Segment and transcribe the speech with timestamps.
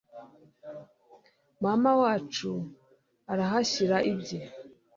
[1.63, 2.51] Mama wacu
[3.31, 4.39] arahashyira ibye